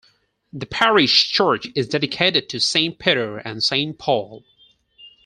[0.51, 4.43] The parish church is dedicated to Saint Peter and Saint Paul.